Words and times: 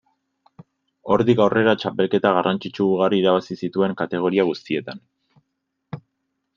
Hortik 1.15 1.41
aurrera 1.45 1.75
txapelketa 1.83 2.33
garrantzitsu 2.39 2.89
ugari 2.95 3.21
irabazi 3.23 3.59
zituen 3.67 3.97
kategoria 4.03 4.49
guztietan. 4.53 5.07